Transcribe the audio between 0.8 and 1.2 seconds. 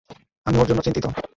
চিন্তিত।